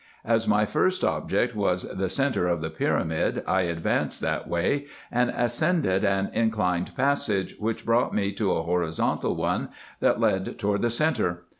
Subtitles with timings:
[0.25, 5.29] As my first object was the centre of the pyramid, I advanced that way, and
[5.29, 9.69] ascended an inclined passage, which brought me to a horizontal one,
[9.99, 11.43] that led toward the centre.